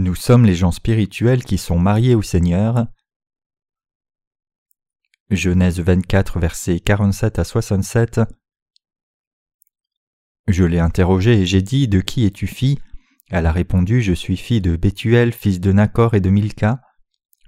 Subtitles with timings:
[0.00, 2.86] Nous sommes les gens spirituels qui sont mariés au Seigneur.
[5.28, 8.22] Genèse 24, versets 47 à 67.
[10.48, 12.78] Je l'ai interrogée et j'ai dit De qui es-tu fille?
[13.28, 16.80] Elle a répondu Je suis fille de Bethuel, fils de Nacor et de Milka.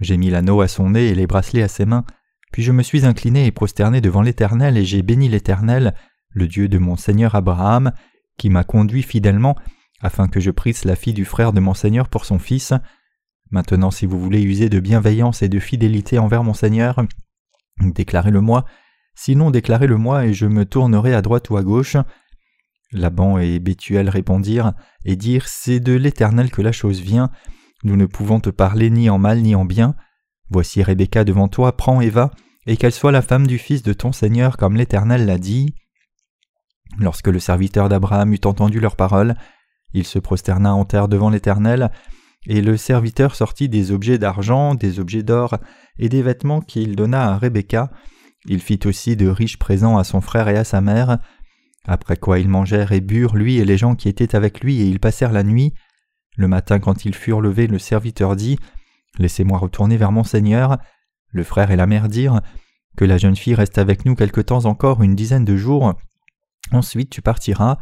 [0.02, 2.04] J'ai mis l'anneau à son nez et les bracelets à ses mains,
[2.52, 5.94] puis je me suis incliné et prosterné devant l'Éternel et j'ai béni l'Éternel,
[6.28, 7.92] le Dieu de mon Seigneur Abraham,
[8.36, 9.56] qui m'a conduit fidèlement
[10.02, 12.74] afin que je prisse la fille du frère de mon Seigneur pour son fils.
[13.50, 17.04] Maintenant, si vous voulez user de bienveillance et de fidélité envers mon Seigneur,
[17.80, 18.64] déclarez-le-moi,
[19.14, 21.96] sinon déclarez-le-moi et je me tournerai à droite ou à gauche.
[22.92, 27.30] Laban et Bethuel répondirent et dirent C'est de l'Éternel que la chose vient,
[27.84, 29.94] nous ne pouvons te parler ni en mal ni en bien.
[30.50, 32.30] Voici Rebecca devant toi, prends et va,
[32.66, 35.74] et qu'elle soit la femme du fils de ton Seigneur comme l'Éternel l'a dit.
[36.98, 39.34] Lorsque le serviteur d'Abraham eut entendu leurs paroles,
[39.94, 41.90] il se prosterna en terre devant l'Éternel,
[42.46, 45.58] et le serviteur sortit des objets d'argent, des objets d'or,
[45.98, 47.90] et des vêtements qu'il donna à Rebecca.
[48.46, 51.18] Il fit aussi de riches présents à son frère et à sa mère.
[51.86, 54.86] Après quoi ils mangèrent et burent, lui et les gens qui étaient avec lui, et
[54.86, 55.74] ils passèrent la nuit.
[56.36, 58.58] Le matin, quand ils furent levés, le serviteur dit
[59.18, 60.78] Laissez-moi retourner vers mon Seigneur.
[61.30, 62.40] Le frère et la mère dirent
[62.96, 65.94] Que la jeune fille reste avec nous quelque temps encore, une dizaine de jours.
[66.72, 67.78] Ensuite tu partiras.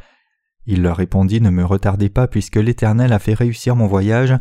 [0.66, 4.34] Il leur répondit Ne me retardez pas, puisque l'Éternel a fait réussir mon voyage.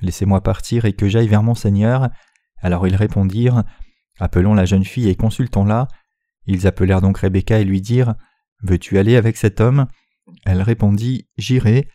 [0.00, 2.08] Laissez-moi partir et que j'aille vers mon Seigneur.
[2.60, 3.64] Alors ils répondirent
[4.20, 5.86] Appelons la jeune fille et consultons-la.
[6.46, 8.14] Ils appelèrent donc Rebecca et lui dirent
[8.62, 9.86] Veux-tu aller avec cet homme?
[10.44, 11.88] Elle répondit J'irai.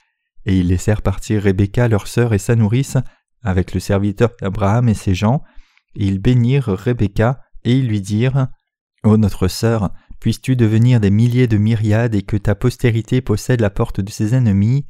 [0.45, 2.97] Et ils laissèrent partir Rebecca, leur sœur et sa nourrice,
[3.43, 5.43] avec le serviteur d'Abraham et ses gens.
[5.95, 8.47] Ils bénirent Rebecca, et ils lui dirent
[9.03, 9.91] Ô notre sœur,
[10.23, 14.33] puisses-tu devenir des milliers de myriades et que ta postérité possède la porte de ses
[14.33, 14.85] ennemis?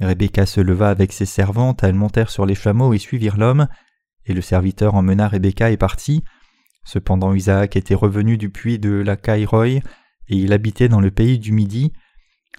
[0.00, 3.66] Rebecca se leva avec ses servantes, elles montèrent sur les chameaux et suivirent l'homme,
[4.24, 6.22] et le serviteur emmena Rebecca et partit.
[6.84, 9.82] Cependant Isaac était revenu du puits de la Caïroï,
[10.28, 11.92] et il habitait dans le pays du Midi.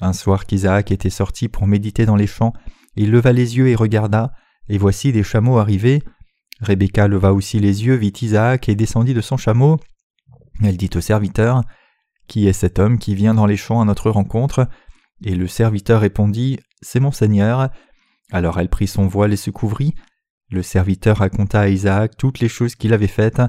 [0.01, 2.51] Un soir qu'Isaac était sorti pour méditer dans les champs,
[2.97, 4.33] il leva les yeux et regarda,
[4.67, 6.03] et voici des chameaux arrivés.
[6.59, 9.79] Rebecca leva aussi les yeux, vit Isaac et descendit de son chameau.
[10.61, 11.63] Elle dit au serviteur
[12.33, 14.67] qui est cet homme qui vient dans les champs à notre rencontre
[15.23, 17.69] Et le serviteur répondit C'est mon Seigneur.
[18.31, 19.93] Alors elle prit son voile et se couvrit.
[20.49, 23.39] Le serviteur raconta à Isaac toutes les choses qu'il avait faites.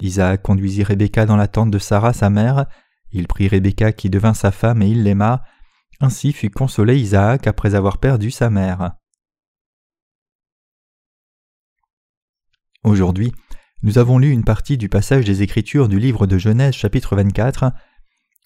[0.00, 2.64] Isaac conduisit Rebecca dans la tente de Sarah, sa mère.
[3.12, 5.44] Il prit Rebecca qui devint sa femme et il l'aima.
[6.00, 8.92] Ainsi fut consolé Isaac après avoir perdu sa mère.
[12.84, 13.34] Aujourd'hui,
[13.82, 17.70] nous avons lu une partie du passage des Écritures du livre de Genèse chapitre 24.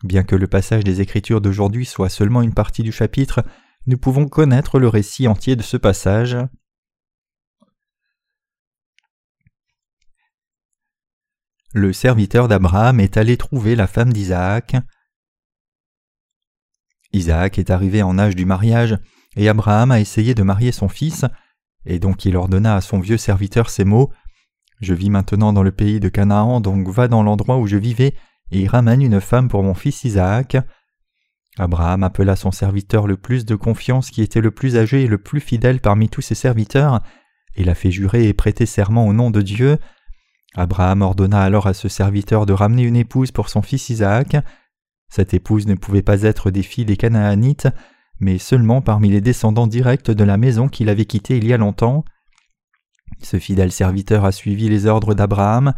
[0.04, 3.44] Bien que le passage des Écritures d'aujourd'hui soit seulement une partie du chapitre,
[3.86, 6.36] nous pouvons connaître le récit entier de ce passage.
[11.74, 14.76] Le serviteur d'Abraham est allé trouver la femme d'Isaac.
[17.12, 18.96] Isaac est arrivé en âge du mariage,
[19.36, 21.24] et Abraham a essayé de marier son fils,
[21.84, 24.12] et donc il ordonna à son vieux serviteur ces mots
[24.80, 28.14] Je vis maintenant dans le pays de Canaan, donc va dans l'endroit où je vivais,
[28.50, 30.56] et ramène une femme pour mon fils Isaac.
[31.58, 35.18] Abraham appela son serviteur le plus de confiance qui était le plus âgé et le
[35.18, 37.00] plus fidèle parmi tous ses serviteurs,
[37.56, 39.78] et l'a fait jurer et prêter serment au nom de Dieu.
[40.54, 44.36] Abraham ordonna alors à ce serviteur de ramener une épouse pour son fils Isaac.
[45.08, 47.68] Cette épouse ne pouvait pas être des filles des Canaanites,
[48.20, 51.58] mais seulement parmi les descendants directs de la maison qu'il avait quittée il y a
[51.58, 52.04] longtemps.
[53.22, 55.74] Ce fidèle serviteur a suivi les ordres d'Abraham,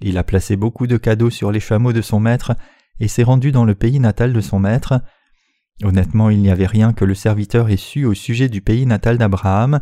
[0.00, 2.54] il a placé beaucoup de cadeaux sur les chameaux de son maître
[3.00, 5.00] et s'est rendu dans le pays natal de son maître.
[5.82, 9.18] Honnêtement, il n'y avait rien que le serviteur ait su au sujet du pays natal
[9.18, 9.80] d'Abraham.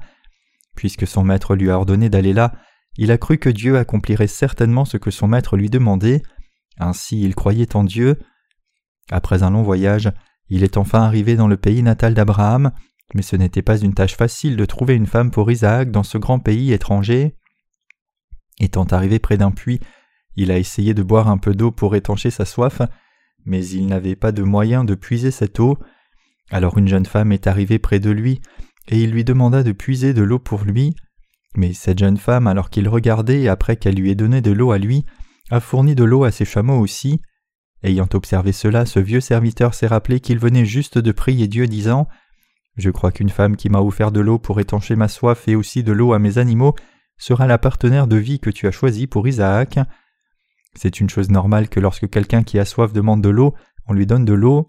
[0.76, 2.52] Puisque son maître lui a ordonné d'aller là,
[2.96, 6.22] il a cru que Dieu accomplirait certainement ce que son maître lui demandait.
[6.78, 8.18] Ainsi il croyait en Dieu.
[9.10, 10.10] Après un long voyage,
[10.48, 12.72] il est enfin arrivé dans le pays natal d'Abraham,
[13.14, 16.18] mais ce n'était pas une tâche facile de trouver une femme pour Isaac dans ce
[16.18, 17.36] grand pays étranger.
[18.58, 19.80] Étant arrivé près d'un puits,
[20.36, 22.82] il a essayé de boire un peu d'eau pour étancher sa soif,
[23.44, 25.78] mais il n'avait pas de moyen de puiser cette eau.
[26.50, 28.40] Alors une jeune femme est arrivée près de lui,
[28.88, 30.94] et il lui demanda de puiser de l'eau pour lui.
[31.56, 34.78] Mais cette jeune femme, alors qu'il regardait après qu'elle lui ait donné de l'eau à
[34.78, 35.04] lui,
[35.50, 37.20] a fourni de l'eau à ses chameaux aussi.
[37.82, 42.08] Ayant observé cela, ce vieux serviteur s'est rappelé qu'il venait juste de prier Dieu disant
[42.76, 45.82] Je crois qu'une femme qui m'a offert de l'eau pour étancher ma soif et aussi
[45.82, 46.74] de l'eau à mes animaux
[47.18, 49.78] sera la partenaire de vie que tu as choisie pour Isaac.
[50.74, 53.54] C'est une chose normale que lorsque quelqu'un qui a soif demande de l'eau,
[53.86, 54.68] on lui donne de l'eau.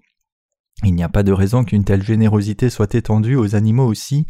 [0.84, 4.28] Il n'y a pas de raison qu'une telle générosité soit étendue aux animaux aussi.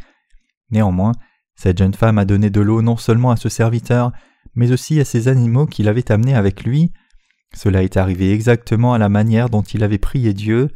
[0.70, 1.14] Néanmoins,
[1.56, 4.12] Cette jeune femme a donné de l'eau non seulement à ce serviteur,
[4.56, 6.92] mais aussi à ses animaux qu'il avait amenés avec lui.
[7.54, 10.72] Cela est arrivé exactement à la manière dont il avait prié Dieu.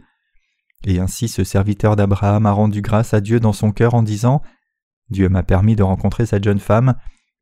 [0.85, 4.43] Et ainsi ce serviteur d'Abraham a rendu grâce à Dieu dans son cœur en disant
[5.09, 6.95] Dieu m'a permis de rencontrer cette jeune femme.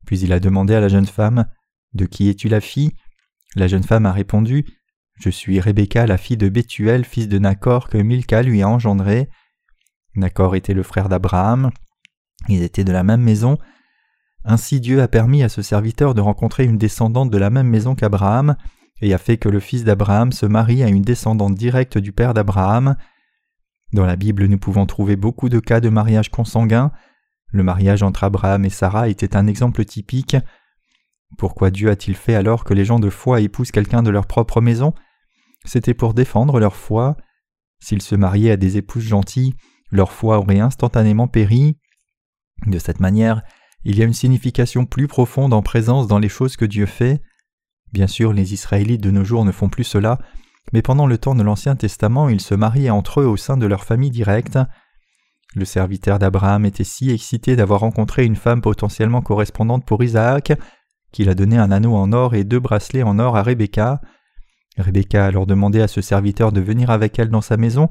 [0.06, 1.46] Puis il a demandé à la jeune femme
[1.94, 2.94] De qui es-tu la fille?
[3.56, 4.66] La jeune femme a répondu
[5.18, 9.30] Je suis Rebecca, la fille de Bethuel, fils de Nacor, que Milka lui a engendré.
[10.16, 11.72] Nacor était le frère d'Abraham.
[12.50, 13.58] Ils étaient de la même maison.
[14.44, 17.96] Ainsi Dieu a permis à ce serviteur de rencontrer une descendante de la même maison
[17.96, 18.58] qu'Abraham,
[19.02, 22.34] et a fait que le fils d'Abraham se marie à une descendante directe du père
[22.34, 22.96] d'Abraham.
[23.94, 26.92] Dans la Bible, nous pouvons trouver beaucoup de cas de mariage consanguin.
[27.52, 30.36] Le mariage entre Abraham et Sarah était un exemple typique.
[31.38, 34.62] Pourquoi Dieu a-t-il fait alors que les gens de foi épousent quelqu'un de leur propre
[34.62, 34.94] maison?
[35.66, 37.18] C'était pour défendre leur foi.
[37.80, 39.56] S'ils se mariaient à des épouses gentilles,
[39.92, 41.78] leur foi aurait instantanément péri.
[42.68, 43.42] De cette manière,
[43.84, 47.22] il y a une signification plus profonde en présence dans les choses que Dieu fait.
[47.94, 50.20] Bien sûr, les Israélites de nos jours ne font plus cela,
[50.74, 53.66] mais pendant le temps de l'Ancien Testament, ils se mariaient entre eux au sein de
[53.66, 54.58] leur famille directe.
[55.54, 60.54] Le serviteur d'Abraham était si excité d'avoir rencontré une femme potentiellement correspondante pour Isaac
[61.16, 64.02] qu'il a donné un anneau en or et deux bracelets en or à Rebecca.
[64.78, 67.88] Rebecca a alors demandé à ce serviteur de venir avec elle dans sa maison,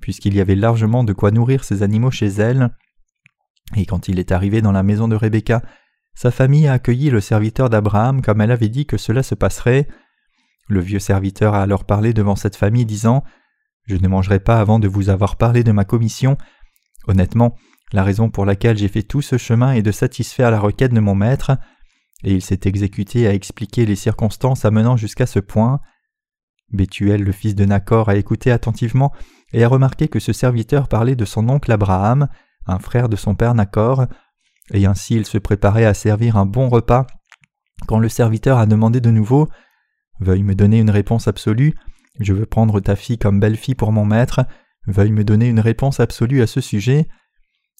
[0.00, 2.70] puisqu'il y avait largement de quoi nourrir ses animaux chez elle.
[3.76, 5.60] Et quand il est arrivé dans la maison de Rebecca,
[6.14, 9.88] sa famille a accueilli le serviteur d'Abraham comme elle avait dit que cela se passerait.
[10.68, 13.24] Le vieux serviteur a alors parlé devant cette famille disant
[13.88, 16.38] Je ne mangerai pas avant de vous avoir parlé de ma commission.
[17.08, 17.56] Honnêtement,
[17.92, 21.00] la raison pour laquelle j'ai fait tout ce chemin est de satisfaire la requête de
[21.00, 21.58] mon maître.
[22.24, 25.80] Et il s'est exécuté à expliquer les circonstances amenant jusqu'à ce point.
[26.72, 29.12] Bethuel, le fils de Nacor, a écouté attentivement
[29.52, 32.28] et a remarqué que ce serviteur parlait de son oncle Abraham,
[32.66, 34.06] un frère de son père Nacor,
[34.72, 37.06] et ainsi il se préparait à servir un bon repas
[37.86, 39.48] quand le serviteur a demandé de nouveau
[40.20, 41.74] Veuille me donner une réponse absolue,
[42.18, 44.40] je veux prendre ta fille comme belle-fille pour mon maître,
[44.88, 47.06] veuille me donner une réponse absolue à ce sujet.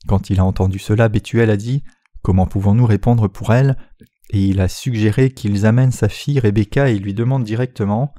[0.06, 1.82] Quand il a entendu cela, Bethuel a dit
[2.22, 3.76] Comment pouvons-nous répondre pour elle?
[4.30, 8.14] Et il a suggéré qu'ils amènent sa fille Rebecca et lui demandent directement.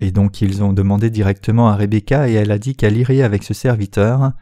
[0.00, 3.42] Et donc ils ont demandé directement à Rebecca et elle a dit qu'elle irait avec
[3.42, 4.32] ce serviteur.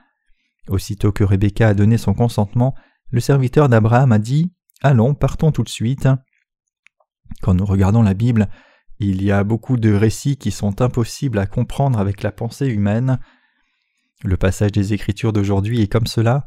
[0.68, 2.74] Aussitôt que Rebecca a donné son consentement,
[3.10, 4.52] le serviteur d'Abraham a dit
[4.82, 6.08] Allons, partons tout de suite.
[7.42, 8.48] Quand nous regardons la Bible,
[8.98, 13.18] il y a beaucoup de récits qui sont impossibles à comprendre avec la pensée humaine.
[14.22, 16.44] Le passage des Écritures d'aujourd'hui est comme cela.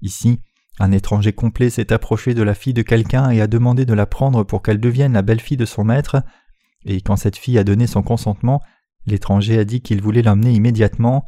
[0.00, 0.40] Ici,
[0.80, 4.06] un étranger complet s'est approché de la fille de quelqu'un et a demandé de la
[4.06, 6.22] prendre pour qu'elle devienne la belle-fille de son maître,
[6.86, 8.62] et quand cette fille a donné son consentement,
[9.04, 11.26] l'étranger a dit qu'il voulait l'emmener immédiatement.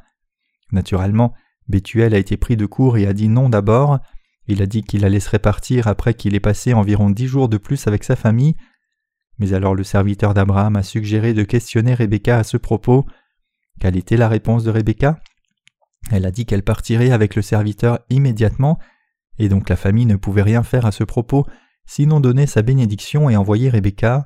[0.73, 1.35] Naturellement,
[1.69, 3.99] Bethuel a été pris de court et a dit non d'abord.
[4.47, 7.59] Il a dit qu'il la laisserait partir après qu'il ait passé environ dix jours de
[7.59, 8.57] plus avec sa famille.
[9.39, 13.05] Mais alors le serviteur d'Abraham a suggéré de questionner Rebecca à ce propos.
[13.81, 15.21] Quelle était la réponse de Rebecca?
[16.11, 18.79] Elle a dit qu'elle partirait avec le serviteur immédiatement,
[19.43, 21.45] et donc la famille ne pouvait rien faire à ce propos,
[21.85, 24.25] sinon donner sa bénédiction et envoyer Rebecca.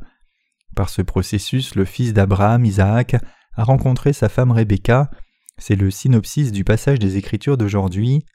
[0.75, 3.17] Par ce processus, le fils d'Abraham, Isaac,
[3.55, 5.11] a rencontré sa femme Rebecca.
[5.57, 8.27] C'est le synopsis du passage des Écritures d'aujourd'hui.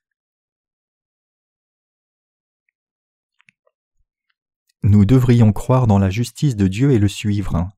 [4.82, 7.70] Nous devrions croire dans la justice de Dieu et le suivre.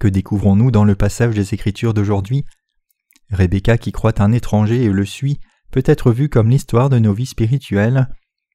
[0.00, 2.44] Que découvrons-nous dans le passage des Écritures d'aujourd'hui?
[3.30, 5.38] Rebecca qui croit un étranger et le suit
[5.74, 8.08] peut être vue comme l'histoire de nos vies spirituelles.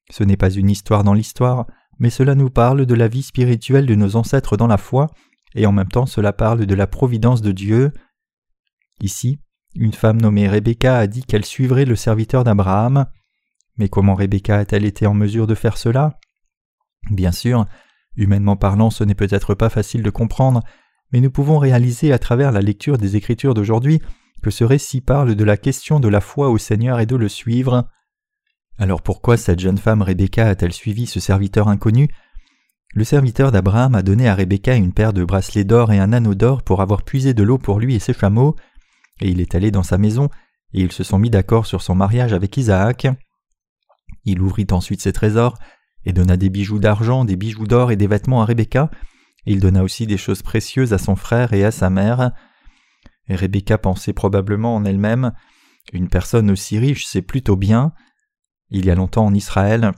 [0.09, 1.67] Ce n'est pas une histoire dans l'histoire,
[1.99, 5.07] mais cela nous parle de la vie spirituelle de nos ancêtres dans la foi,
[5.53, 7.91] et en même temps cela parle de la providence de Dieu.
[9.01, 9.41] Ici,
[9.75, 13.05] une femme nommée Rebecca a dit qu'elle suivrait le serviteur d'Abraham.
[13.77, 16.17] Mais comment Rebecca a-t-elle été en mesure de faire cela?
[17.11, 17.65] Bien sûr,
[18.15, 20.63] humainement parlant, ce n'est peut-être pas facile de comprendre,
[21.11, 24.01] mais nous pouvons réaliser à travers la lecture des Écritures d'aujourd'hui
[24.41, 27.29] que ce récit parle de la question de la foi au Seigneur et de le
[27.29, 27.87] suivre.
[28.77, 32.07] Alors pourquoi cette jeune femme Rebecca a-t-elle suivi ce serviteur inconnu?
[32.95, 36.33] Le serviteur d'Abraham a donné à Rebecca une paire de bracelets d'or et un anneau
[36.33, 38.55] d'or pour avoir puisé de l'eau pour lui et ses chameaux,
[39.21, 40.29] et il est allé dans sa maison,
[40.73, 43.07] et ils se sont mis d'accord sur son mariage avec Isaac.
[44.25, 45.55] Il ouvrit ensuite ses trésors,
[46.05, 48.89] et donna des bijoux d'argent, des bijoux d'or et des vêtements à Rebecca.
[49.45, 52.31] Il donna aussi des choses précieuses à son frère et à sa mère.
[53.35, 55.33] Rebecca pensait probablement en elle-même
[55.93, 57.93] Une personne aussi riche, c'est plutôt bien.
[58.69, 59.91] Il y a longtemps en Israël,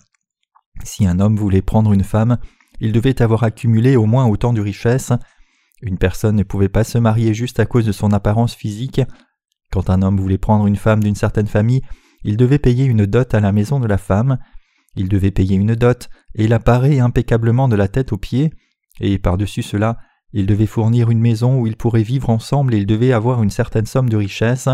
[0.84, 2.38] si un homme voulait prendre une femme,
[2.80, 5.14] il devait avoir accumulé au moins autant de richesses.
[5.82, 9.02] Une personne ne pouvait pas se marier juste à cause de son apparence physique.
[9.72, 11.82] Quand un homme voulait prendre une femme d'une certaine famille,
[12.24, 14.38] il devait payer une dot à la maison de la femme.
[14.96, 18.52] Il devait payer une dot, et la parer impeccablement de la tête aux pieds,
[19.00, 19.98] et par-dessus cela,
[20.34, 23.50] il devait fournir une maison où ils pourraient vivre ensemble et il devait avoir une
[23.50, 24.70] certaine somme de richesse.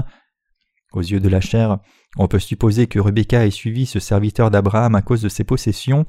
[0.94, 1.80] Aux yeux de la chair,
[2.18, 6.06] on peut supposer que Rebecca ait suivi ce serviteur d'Abraham à cause de ses possessions.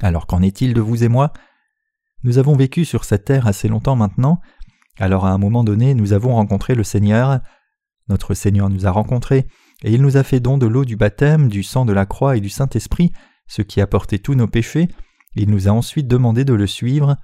[0.00, 1.32] Alors qu'en est-il de vous et moi?
[2.24, 4.40] Nous avons vécu sur cette terre assez longtemps maintenant,
[4.98, 7.40] alors à un moment donné nous avons rencontré le Seigneur.
[8.08, 9.46] Notre Seigneur nous a rencontrés,
[9.82, 12.36] et il nous a fait don de l'eau du baptême, du sang de la croix
[12.36, 13.12] et du Saint-Esprit,
[13.48, 14.88] ce qui a porté tous nos péchés,
[15.34, 17.16] il nous a ensuite demandé de le suivre.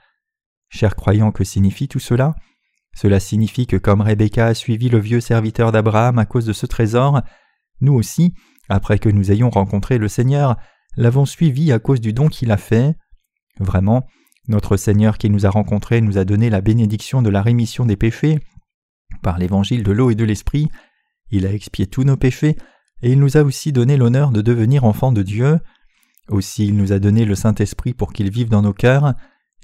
[0.70, 2.34] Chers croyants, que signifie tout cela?
[2.94, 6.66] Cela signifie que comme Rebecca a suivi le vieux serviteur d'Abraham à cause de ce
[6.66, 7.22] trésor,
[7.80, 8.34] nous aussi,
[8.68, 10.56] après que nous ayons rencontré le Seigneur,
[10.96, 12.96] l'avons suivi à cause du don qu'il a fait.
[13.60, 14.06] Vraiment,
[14.48, 17.96] notre Seigneur qui nous a rencontrés nous a donné la bénédiction de la rémission des
[17.96, 18.40] péchés.
[19.22, 20.68] Par l'évangile de l'eau et de l'esprit,
[21.30, 22.56] il a expié tous nos péchés,
[23.02, 25.58] et il nous a aussi donné l'honneur de devenir enfants de Dieu.
[26.28, 29.14] Aussi il nous a donné le Saint-Esprit pour qu'il vive dans nos cœurs,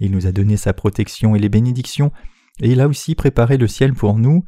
[0.00, 2.12] il nous a donné sa protection et les bénédictions,
[2.60, 4.44] et il a aussi préparé le ciel pour nous.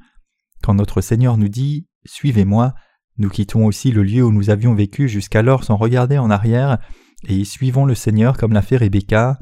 [0.62, 2.74] Quand notre Seigneur nous dit Suivez-moi,
[3.18, 6.78] nous quittons aussi le lieu où nous avions vécu jusqu'alors sans regarder en arrière,
[7.26, 9.38] et y suivons le Seigneur comme l'a fait Rebecca.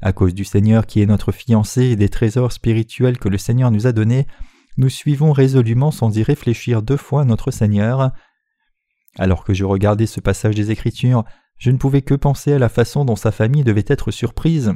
[0.00, 3.70] À cause du Seigneur qui est notre fiancé et des trésors spirituels que le Seigneur
[3.70, 4.26] nous a donnés,
[4.76, 8.12] nous suivons résolument sans y réfléchir deux fois notre Seigneur.
[9.18, 11.24] Alors que je regardais ce passage des Écritures,
[11.58, 14.74] je ne pouvais que penser à la façon dont sa famille devait être surprise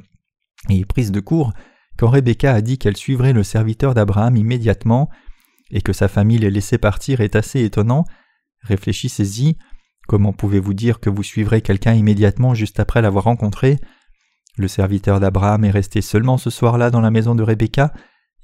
[0.68, 1.52] et prise de court
[1.98, 5.10] quand Rebecca a dit qu'elle suivrait le serviteur d'Abraham immédiatement,
[5.70, 8.04] et que sa famille les laissait partir est assez étonnant.
[8.62, 9.56] Réfléchissez-y.
[10.08, 13.78] Comment pouvez-vous dire que vous suivrez quelqu'un immédiatement juste après l'avoir rencontré?
[14.56, 17.92] Le serviteur d'Abraham est resté seulement ce soir-là dans la maison de Rebecca,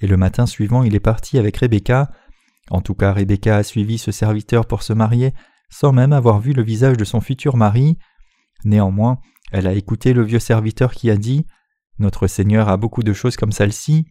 [0.00, 2.10] et le matin suivant il est parti avec Rebecca.
[2.70, 5.34] En tout cas, Rebecca a suivi ce serviteur pour se marier,
[5.70, 7.98] sans même avoir vu le visage de son futur mari.
[8.64, 9.18] Néanmoins,
[9.52, 11.46] elle a écouté le vieux serviteur qui a dit
[11.98, 14.06] Notre Seigneur a beaucoup de choses comme celle-ci,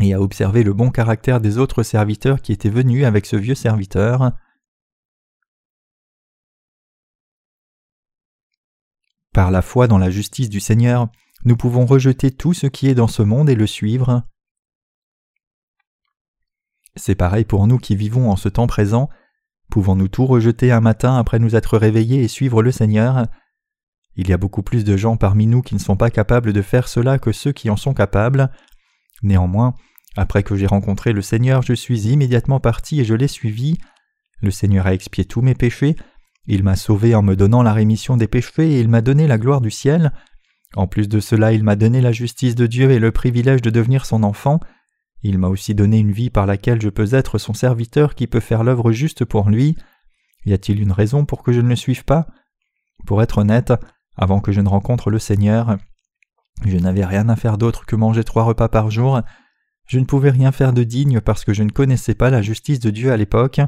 [0.00, 3.54] et a observé le bon caractère des autres serviteurs qui étaient venus avec ce vieux
[3.54, 4.32] serviteur.
[9.32, 11.08] Par la foi dans la justice du Seigneur,
[11.44, 14.22] nous pouvons rejeter tout ce qui est dans ce monde et le suivre.
[16.96, 19.08] C'est pareil pour nous qui vivons en ce temps présent.
[19.70, 23.26] Pouvons-nous tout rejeter un matin après nous être réveillés et suivre le Seigneur?
[24.20, 26.60] Il y a beaucoup plus de gens parmi nous qui ne sont pas capables de
[26.60, 28.50] faire cela que ceux qui en sont capables.
[29.22, 29.72] Néanmoins,
[30.14, 33.78] après que j'ai rencontré le Seigneur, je suis immédiatement parti et je l'ai suivi.
[34.42, 35.96] Le Seigneur a expié tous mes péchés,
[36.46, 39.38] il m'a sauvé en me donnant la rémission des péchés et il m'a donné la
[39.38, 40.12] gloire du ciel.
[40.76, 43.70] En plus de cela, il m'a donné la justice de Dieu et le privilège de
[43.70, 44.60] devenir son enfant.
[45.22, 48.40] Il m'a aussi donné une vie par laquelle je peux être son serviteur qui peut
[48.40, 49.76] faire l'œuvre juste pour lui.
[50.44, 52.26] Y a-t-il une raison pour que je ne le suive pas?
[53.06, 53.72] Pour être honnête,
[54.16, 55.78] avant que je ne rencontre le Seigneur,
[56.64, 59.20] je n'avais rien à faire d'autre que manger trois repas par jour.
[59.86, 62.80] Je ne pouvais rien faire de digne parce que je ne connaissais pas la justice
[62.80, 63.60] de Dieu à l'époque.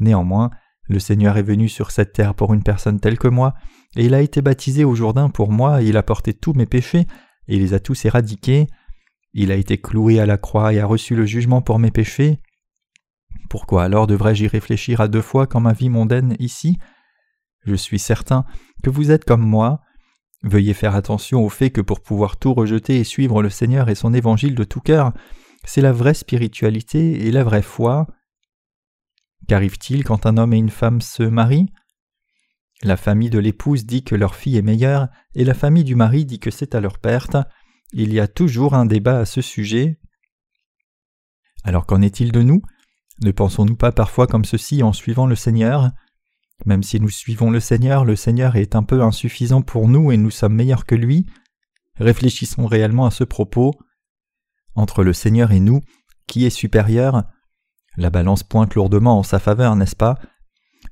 [0.00, 0.50] Néanmoins,
[0.86, 3.54] le Seigneur est venu sur cette terre pour une personne telle que moi,
[3.96, 6.66] et il a été baptisé au Jourdain pour moi, et il a porté tous mes
[6.66, 7.06] péchés,
[7.48, 8.66] et les a tous éradiqués.
[9.32, 12.38] Il a été cloué à la croix et a reçu le jugement pour mes péchés.
[13.48, 16.78] Pourquoi alors devrais-je y réfléchir à deux fois quand ma vie mondaine ici
[17.64, 18.44] Je suis certain
[18.82, 19.80] que vous êtes comme moi,
[20.44, 23.94] Veuillez faire attention au fait que pour pouvoir tout rejeter et suivre le Seigneur et
[23.94, 25.12] son évangile de tout cœur,
[25.64, 28.06] c'est la vraie spiritualité et la vraie foi.
[29.48, 31.72] Qu'arrive-t-il quand un homme et une femme se marient?
[32.82, 36.26] La famille de l'épouse dit que leur fille est meilleure et la famille du mari
[36.26, 37.38] dit que c'est à leur perte.
[37.94, 39.98] Il y a toujours un débat à ce sujet.
[41.62, 42.60] Alors qu'en est-il de nous?
[43.22, 45.90] Ne pensons-nous pas parfois comme ceci en suivant le Seigneur?
[46.66, 50.16] Même si nous suivons le Seigneur, le Seigneur est un peu insuffisant pour nous et
[50.16, 51.26] nous sommes meilleurs que lui.
[51.96, 53.72] Réfléchissons réellement à ce propos.
[54.74, 55.80] Entre le Seigneur et nous,
[56.26, 57.24] qui est supérieur?
[57.96, 60.18] La balance pointe lourdement en sa faveur, n'est-ce pas?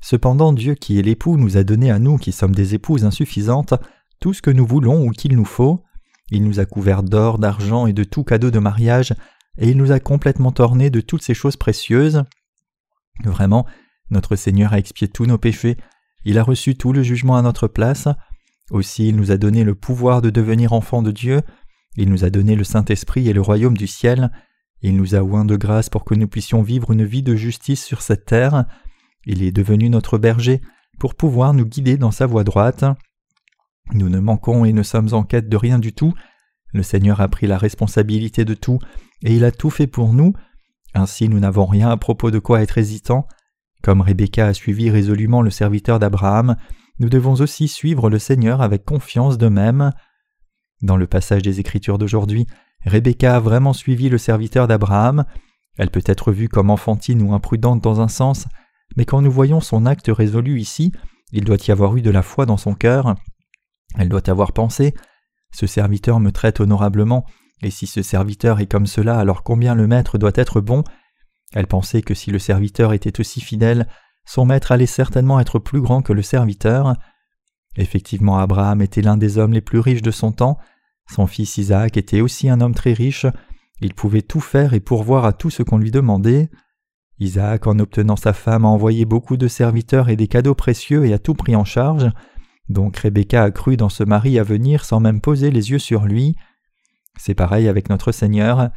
[0.01, 3.75] Cependant, Dieu qui est l'époux nous a donné à nous qui sommes des épouses insuffisantes
[4.21, 5.83] tout ce que nous voulons ou qu'il nous faut.
[6.31, 9.15] Il nous a couverts d'or, d'argent et de tout cadeau de mariage,
[9.59, 12.23] et il nous a complètement ornés de toutes ces choses précieuses.
[13.25, 13.67] Vraiment,
[14.13, 15.77] notre Seigneur a expié tous nos péchés,
[16.25, 18.09] il a reçu tout le jugement à notre place,
[18.71, 21.41] aussi il nous a donné le pouvoir de devenir enfants de Dieu,
[21.97, 24.31] il nous a donné le Saint-Esprit et le royaume du ciel,
[24.83, 27.85] il nous a oint de grâce pour que nous puissions vivre une vie de justice
[27.85, 28.67] sur cette terre,
[29.25, 30.61] il est devenu notre berger
[30.99, 32.85] pour pouvoir nous guider dans sa voie droite.
[33.93, 36.15] Nous ne manquons et ne sommes en quête de rien du tout,
[36.73, 38.79] le Seigneur a pris la responsabilité de tout,
[39.23, 40.33] et il a tout fait pour nous,
[40.95, 43.27] ainsi nous n'avons rien à propos de quoi être hésitant,
[43.83, 46.57] Comme Rebecca a suivi résolument le serviteur d'Abraham,
[47.01, 49.91] nous devons aussi suivre le Seigneur avec confiance de même.
[50.83, 52.47] Dans le passage des Écritures d'aujourd'hui,
[52.85, 55.25] Rebecca a vraiment suivi le serviteur d'Abraham.
[55.79, 58.47] Elle peut être vue comme enfantine ou imprudente dans un sens,
[58.97, 60.93] mais quand nous voyons son acte résolu ici,
[61.33, 63.17] il doit y avoir eu de la foi dans son cœur.
[63.99, 64.95] Elle doit avoir pensé
[65.53, 67.25] Ce serviteur me traite honorablement,
[67.63, 70.85] et si ce serviteur est comme cela, alors combien le maître doit être bon?
[71.55, 73.87] Elle pensait que si le serviteur était aussi fidèle,
[74.25, 76.95] son maître allait certainement être plus grand que le serviteur.
[77.77, 80.59] Effectivement, Abraham était l'un des hommes les plus riches de son temps.
[81.11, 83.27] Son fils Isaac était aussi un homme très riche.
[83.81, 86.51] Il pouvait tout faire et pourvoir à tout ce qu'on lui demandait.
[87.19, 91.13] Isaac, en obtenant sa femme, a envoyé beaucoup de serviteurs et des cadeaux précieux et
[91.13, 92.11] a tout pris en charge.
[92.69, 96.05] Donc Rebecca a cru dans ce mari à venir sans même poser les yeux sur
[96.05, 96.37] lui.
[97.19, 98.71] C'est pareil avec notre Seigneur.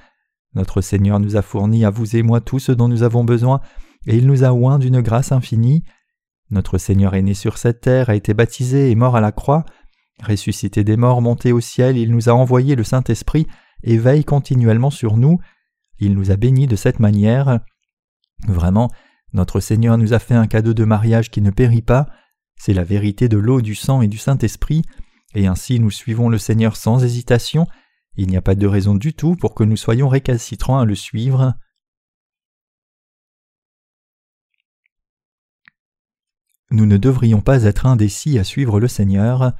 [0.55, 3.61] Notre Seigneur nous a fourni à vous et moi tout ce dont nous avons besoin,
[4.07, 5.83] et il nous a oint d'une grâce infinie.
[6.49, 9.65] Notre Seigneur est né sur cette terre, a été baptisé et mort à la croix,
[10.23, 13.47] ressuscité des morts, monté au ciel, il nous a envoyé le Saint-Esprit
[13.83, 15.39] et veille continuellement sur nous.
[15.99, 17.59] Il nous a bénis de cette manière.
[18.47, 18.89] Vraiment,
[19.33, 22.07] notre Seigneur nous a fait un cadeau de mariage qui ne périt pas,
[22.57, 24.83] c'est la vérité de l'eau, du sang et du Saint-Esprit,
[25.33, 27.67] et ainsi nous suivons le Seigneur sans hésitation,
[28.17, 30.95] il n'y a pas de raison du tout pour que nous soyons récalcitrants à le
[30.95, 31.55] suivre.
[36.71, 39.53] Nous ne devrions pas être indécis à suivre le Seigneur.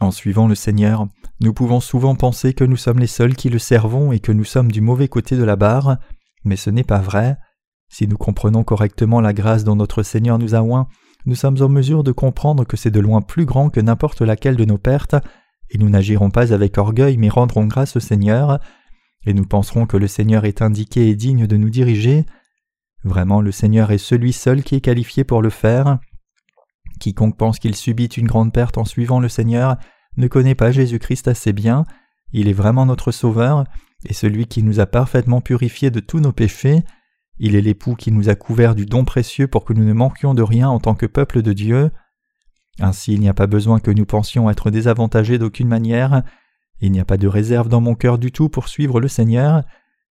[0.00, 1.06] En suivant le Seigneur,
[1.40, 4.44] nous pouvons souvent penser que nous sommes les seuls qui le servons et que nous
[4.44, 5.98] sommes du mauvais côté de la barre,
[6.44, 7.36] mais ce n'est pas vrai.
[7.88, 10.88] Si nous comprenons correctement la grâce dont notre Seigneur nous a oint,
[11.26, 14.56] nous sommes en mesure de comprendre que c'est de loin plus grand que n'importe laquelle
[14.56, 15.16] de nos pertes,
[15.70, 18.58] et nous n'agirons pas avec orgueil mais rendrons grâce au Seigneur,
[19.26, 22.24] et nous penserons que le Seigneur est indiqué et digne de nous diriger.
[23.04, 25.98] Vraiment le Seigneur est celui seul qui est qualifié pour le faire.
[27.00, 29.76] Quiconque pense qu'il subit une grande perte en suivant le Seigneur
[30.16, 31.84] ne connaît pas Jésus-Christ assez bien,
[32.32, 33.64] il est vraiment notre Sauveur,
[34.04, 36.82] et celui qui nous a parfaitement purifiés de tous nos péchés,
[37.38, 40.34] il est l'époux qui nous a couverts du don précieux pour que nous ne manquions
[40.34, 41.90] de rien en tant que peuple de Dieu.
[42.80, 46.22] Ainsi il n'y a pas besoin que nous pensions être désavantagés d'aucune manière,
[46.80, 49.64] il n'y a pas de réserve dans mon cœur du tout pour suivre le Seigneur.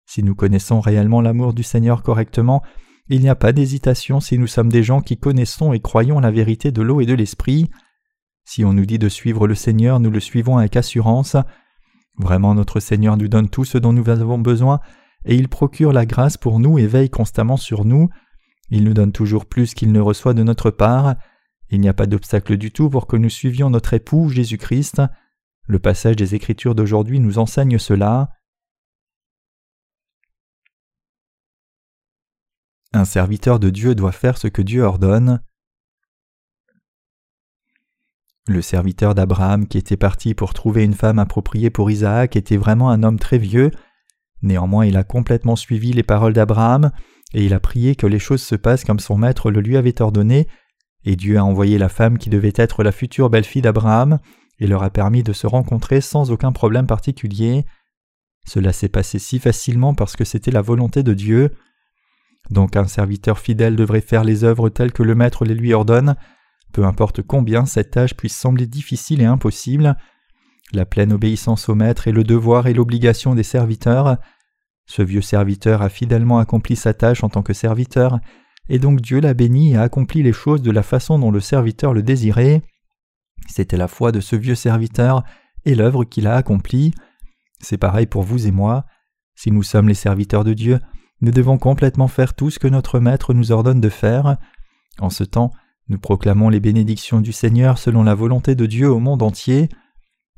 [0.05, 2.61] Si nous connaissons réellement l'amour du Seigneur correctement,
[3.09, 6.31] il n'y a pas d'hésitation si nous sommes des gens qui connaissons et croyons la
[6.31, 7.69] vérité de l'eau et de l'esprit.
[8.43, 11.37] Si on nous dit de suivre le Seigneur, nous le suivons avec assurance.
[12.17, 14.79] Vraiment notre Seigneur nous donne tout ce dont nous avons besoin,
[15.25, 18.09] et il procure la grâce pour nous et veille constamment sur nous.
[18.69, 21.15] Il nous donne toujours plus qu'il ne reçoit de notre part.
[21.69, 25.01] Il n'y a pas d'obstacle du tout pour que nous suivions notre époux Jésus-Christ.
[25.67, 28.29] Le passage des Écritures d'aujourd'hui nous enseigne cela.
[32.93, 35.41] Un serviteur de Dieu doit faire ce que Dieu ordonne.
[38.47, 42.89] Le serviteur d'Abraham qui était parti pour trouver une femme appropriée pour Isaac était vraiment
[42.89, 43.71] un homme très vieux.
[44.41, 46.91] Néanmoins il a complètement suivi les paroles d'Abraham,
[47.33, 50.01] et il a prié que les choses se passent comme son maître le lui avait
[50.01, 50.47] ordonné,
[51.07, 54.19] et Dieu a envoyé la femme qui devait être la future belle-fille d'Abraham,
[54.59, 57.65] et leur a permis de se rencontrer sans aucun problème particulier.
[58.45, 61.51] Cela s'est passé si facilement parce que c'était la volonté de Dieu.
[62.49, 66.17] Donc un serviteur fidèle devrait faire les œuvres telles que le Maître les lui ordonne,
[66.73, 69.95] peu importe combien cette tâche puisse sembler difficile et impossible.
[70.73, 74.17] La pleine obéissance au Maître est le devoir et l'obligation des serviteurs.
[74.87, 78.19] Ce vieux serviteur a fidèlement accompli sa tâche en tant que serviteur,
[78.69, 81.39] et donc Dieu l'a béni et a accompli les choses de la façon dont le
[81.39, 82.61] serviteur le désirait.
[83.47, 85.23] C'était la foi de ce vieux serviteur
[85.65, 86.93] et l'œuvre qu'il a accomplie.
[87.59, 88.85] C'est pareil pour vous et moi.
[89.35, 90.79] Si nous sommes les serviteurs de Dieu,
[91.21, 94.37] nous devons complètement faire tout ce que notre Maître nous ordonne de faire.
[94.99, 95.51] En ce temps,
[95.89, 99.69] nous proclamons les bénédictions du Seigneur selon la volonté de Dieu au monde entier.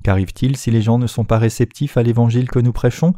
[0.03, 3.13] Qu'arrive-t-il si les gens ne sont pas réceptifs à l'évangile que nous prêchons?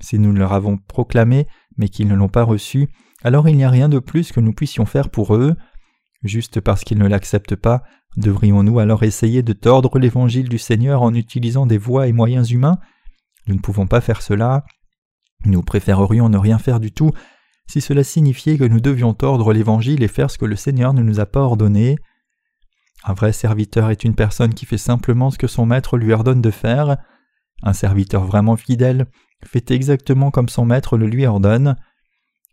[0.00, 2.88] Si nous leur avons proclamé mais qu'ils ne l'ont pas reçu,
[3.24, 5.56] alors il n'y a rien de plus que nous puissions faire pour eux.
[6.22, 7.82] Juste parce qu'ils ne l'acceptent pas,
[8.16, 12.78] devrions-nous alors essayer de tordre l'évangile du Seigneur en utilisant des voies et moyens humains?
[13.46, 14.64] Nous ne pouvons pas faire cela.
[15.44, 17.10] Nous préférerions ne rien faire du tout
[17.68, 21.02] si cela signifiait que nous devions tordre l'évangile et faire ce que le Seigneur ne
[21.02, 21.96] nous a pas ordonné.
[23.04, 26.42] Un vrai serviteur est une personne qui fait simplement ce que son maître lui ordonne
[26.42, 26.98] de faire.
[27.62, 29.06] Un serviteur vraiment fidèle
[29.44, 31.76] fait exactement comme son maître le lui ordonne.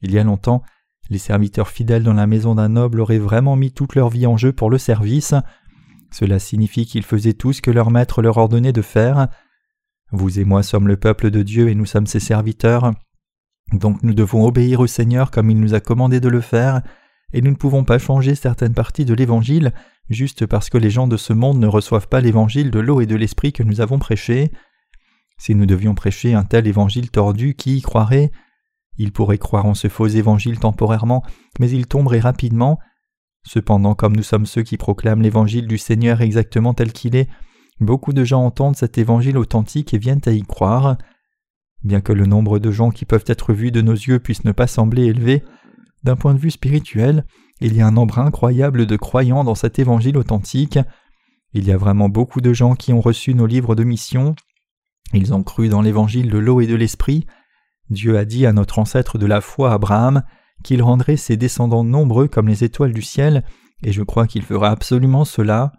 [0.02, 0.64] Il y a longtemps,
[1.10, 4.38] les serviteurs fidèles dans la maison d'un noble auraient vraiment mis toute leur vie en
[4.38, 5.34] jeu pour le service.
[6.12, 9.28] Cela signifie qu'ils faisaient tout ce que leur maître leur ordonnait de faire.
[10.12, 12.94] Vous et moi sommes le peuple de Dieu et nous sommes ses serviteurs.
[13.74, 16.82] Donc nous devons obéir au Seigneur comme il nous a commandé de le faire,
[17.34, 19.74] et nous ne pouvons pas changer certaines parties de l'Évangile
[20.10, 23.06] juste parce que les gens de ce monde ne reçoivent pas l'Évangile de l'eau et
[23.06, 24.52] de l'Esprit que nous avons prêché.
[25.38, 28.32] Si nous devions prêcher un tel Évangile tordu, qui y croirait?
[29.00, 31.24] Il pourrait croire en ce faux Évangile temporairement,
[31.60, 32.80] mais il tomberait rapidement.
[33.48, 37.30] Cependant, comme nous sommes ceux qui proclament l'Évangile du Seigneur exactement tel qu'il est,
[37.80, 40.98] beaucoup de gens entendent cet Évangile authentique et viennent à y croire.
[41.82, 44.52] Bien que le nombre de gens qui peuvent être vus de nos yeux puisse ne
[44.52, 45.44] pas sembler élevé,
[46.04, 47.26] d'un point de vue spirituel,
[47.62, 50.80] il y a un nombre incroyable de croyants dans cet évangile authentique.
[51.54, 54.36] Il y a vraiment beaucoup de gens qui ont reçu nos livres de mission.
[55.14, 57.26] Ils ont cru dans l'évangile de l'eau et de l'esprit.
[57.90, 60.24] Dieu a dit à notre ancêtre de la foi Abraham
[60.64, 63.44] qu'il rendrait ses descendants nombreux comme les étoiles du ciel,
[63.82, 65.72] et je crois qu'il fera absolument cela.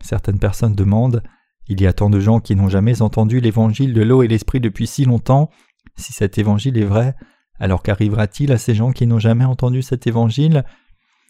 [0.00, 1.22] Certaines personnes demandent
[1.68, 4.60] Il y a tant de gens qui n'ont jamais entendu l'évangile de l'eau et l'esprit
[4.60, 5.50] depuis si longtemps.
[5.96, 7.14] Si cet évangile est vrai,
[7.58, 10.64] alors qu'arrivera-t-il à ces gens qui n'ont jamais entendu cet évangile?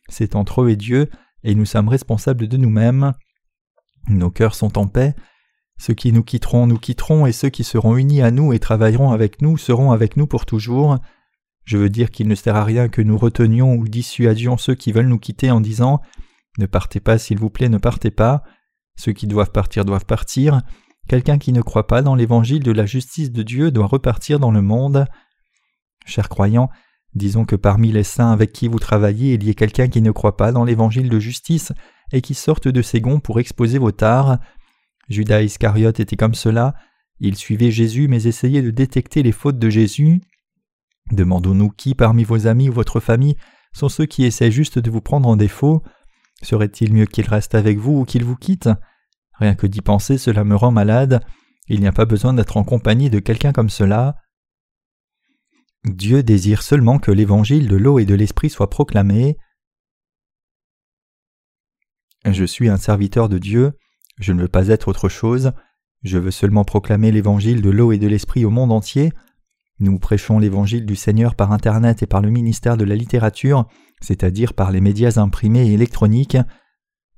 [0.08, 1.10] C'est entre eux et Dieu,
[1.42, 3.12] et nous sommes responsables de nous-mêmes.
[4.08, 5.14] Nos cœurs sont en paix.
[5.80, 9.12] Ceux qui nous quitteront nous quitteront, et ceux qui seront unis à nous et travailleront
[9.12, 10.98] avec nous seront avec nous pour toujours.
[11.64, 14.92] Je veux dire qu'il ne sert à rien que nous retenions ou dissuadions ceux qui
[14.92, 16.02] veulent nous quitter en disant
[16.58, 18.42] Ne partez pas, s'il vous plaît, ne partez pas.
[18.98, 20.60] Ceux qui doivent partir doivent partir.
[21.08, 24.50] Quelqu'un qui ne croit pas dans l'évangile de la justice de Dieu doit repartir dans
[24.50, 25.06] le monde.
[26.04, 26.68] Chers croyants,
[27.14, 30.10] disons que parmi les saints avec qui vous travaillez, il y ait quelqu'un qui ne
[30.10, 31.72] croit pas dans l'évangile de justice
[32.12, 34.40] et qui sorte de ses gonds pour exposer vos tares.
[35.10, 36.74] Judas Iscariote était comme cela,
[37.18, 40.22] il suivait Jésus mais essayait de détecter les fautes de Jésus.
[41.12, 43.36] Demandons-nous qui parmi vos amis ou votre famille
[43.72, 45.82] sont ceux qui essaient juste de vous prendre en défaut?
[46.42, 48.70] Serait-il mieux qu'ils restent avec vous ou qu'ils vous quittent?
[49.34, 51.22] Rien que d'y penser, cela me rend malade.
[51.68, 54.16] Il n'y a pas besoin d'être en compagnie de quelqu'un comme cela.
[55.84, 59.36] Dieu désire seulement que l'évangile de l'eau et de l'esprit soit proclamé.
[62.24, 63.72] Je suis un serviteur de Dieu,
[64.20, 65.52] je ne veux pas être autre chose,
[66.02, 69.12] je veux seulement proclamer l'évangile de l'eau et de l'esprit au monde entier.
[69.80, 73.66] Nous prêchons l'évangile du Seigneur par Internet et par le ministère de la littérature,
[74.00, 76.36] c'est-à-dire par les médias imprimés et électroniques.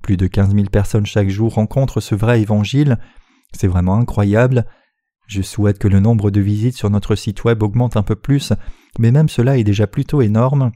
[0.01, 2.97] Plus de quinze mille personnes chaque jour rencontrent ce vrai évangile.
[3.53, 4.65] C'est vraiment incroyable.
[5.27, 8.53] Je souhaite que le nombre de visites sur notre site web augmente un peu plus,
[8.99, 10.71] mais même cela est déjà plutôt énorme.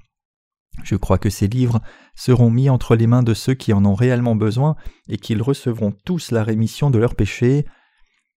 [0.83, 1.81] Je crois que ces livres
[2.15, 4.75] seront mis entre les mains de ceux qui en ont réellement besoin
[5.09, 7.65] et qu'ils recevront tous la rémission de leurs péchés.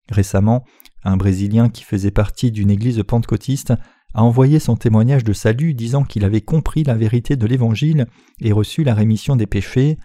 [0.09, 0.63] Récemment,
[1.03, 3.73] un Brésilien qui faisait partie d'une église pentecôtiste
[4.13, 8.07] a envoyé son témoignage de salut disant qu'il avait compris la vérité de l'Évangile
[8.41, 9.97] et reçu la rémission des péchés.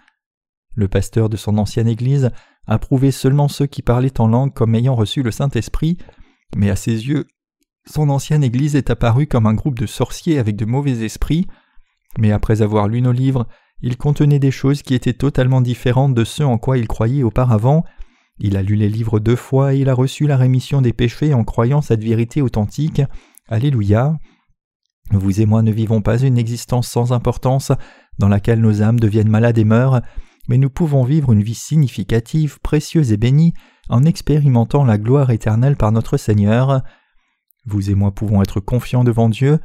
[0.75, 2.29] Le pasteur de son ancienne église
[2.67, 5.97] approuvait seulement ceux qui parlaient en langue comme ayant reçu le Saint-Esprit,
[6.55, 7.25] mais à ses yeux,
[7.87, 11.47] son ancienne Église est apparue comme un groupe de sorciers avec de mauvais esprits,
[12.17, 13.47] mais après avoir lu nos livres,
[13.81, 17.83] il contenait des choses qui étaient totalement différentes de ce en quoi il croyait auparavant.
[18.39, 21.33] Il a lu les livres deux fois et il a reçu la rémission des péchés
[21.33, 23.01] en croyant cette vérité authentique.
[23.47, 24.17] Alléluia.
[25.11, 27.71] Vous et moi ne vivons pas une existence sans importance
[28.17, 30.01] dans laquelle nos âmes deviennent malades et meurent,
[30.47, 33.53] mais nous pouvons vivre une vie significative, précieuse et bénie
[33.89, 36.81] en expérimentant la gloire éternelle par notre Seigneur.
[37.65, 39.59] Vous et moi pouvons être confiants devant Dieu.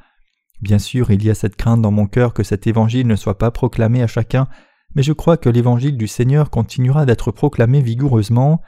[0.60, 3.38] Bien sûr, il y a cette crainte dans mon cœur que cet évangile ne soit
[3.38, 4.46] pas proclamé à chacun,
[4.94, 8.60] mais je crois que l'évangile du Seigneur continuera d'être proclamé vigoureusement.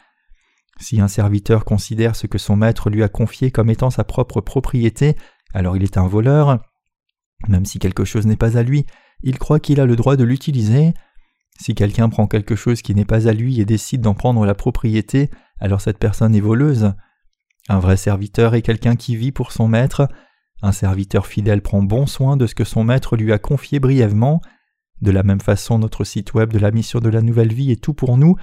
[0.81, 4.41] Si un serviteur considère ce que son maître lui a confié comme étant sa propre
[4.41, 5.17] propriété,
[5.53, 6.61] alors il est un voleur.
[7.49, 8.87] Même si quelque chose n'est pas à lui,
[9.23, 10.95] il croit qu'il a le droit de l'utiliser.
[11.61, 14.55] Si quelqu'un prend quelque chose qui n'est pas à lui et décide d'en prendre la
[14.55, 16.95] propriété, alors cette personne est voleuse.
[17.69, 20.09] Un vrai serviteur est quelqu'un qui vit pour son maître.
[20.63, 24.41] Un serviteur fidèle prend bon soin de ce que son maître lui a confié brièvement.
[25.01, 27.83] De la même façon, notre site web de la mission de la nouvelle vie est
[27.83, 28.37] tout pour nous.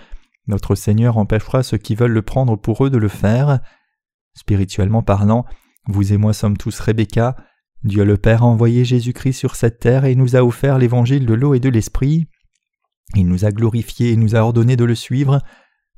[0.47, 3.60] Notre Seigneur empêchera ceux qui veulent le prendre pour eux de le faire.
[4.34, 5.45] Spirituellement parlant,
[5.88, 7.38] vous et moi sommes tous Rebecca.
[7.84, 11.34] Dieu le Père a envoyé Jésus-Christ sur cette terre et nous a offert l'évangile de
[11.34, 12.27] l'eau et de l'esprit.
[13.15, 15.41] Il nous a glorifiés et nous a ordonné de le suivre.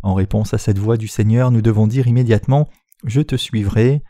[0.03, 2.69] En réponse à cette voix du Seigneur, nous devons dire immédiatement
[3.03, 4.03] Je te suivrai.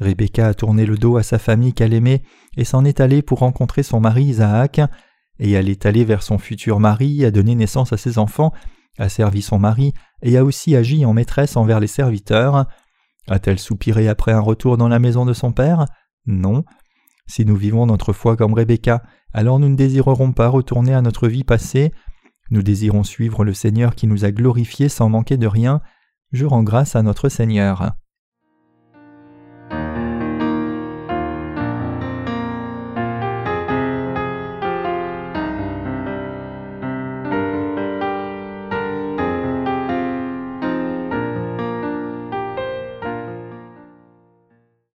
[0.00, 2.22] Rebecca a tourné le dos à sa famille qu'elle aimait
[2.56, 4.80] et s'en est allée pour rencontrer son mari Isaac.
[5.38, 8.52] Et elle est allée vers son futur mari, a donné naissance à ses enfants,
[8.98, 12.66] a servi son mari et a aussi agi en maîtresse envers les serviteurs.
[13.28, 15.86] A-t-elle soupiré après un retour dans la maison de son père?
[16.26, 16.64] Non.
[17.26, 21.28] Si nous vivons notre foi comme Rebecca, alors nous ne désirerons pas retourner à notre
[21.28, 21.92] vie passée,
[22.50, 25.80] nous désirons suivre le Seigneur qui nous a glorifiés sans manquer de rien.
[26.32, 27.92] Je rends grâce à notre Seigneur.